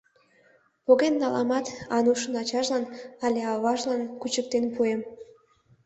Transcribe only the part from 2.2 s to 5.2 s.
ачажлан але аважлан кучыктен пуэм.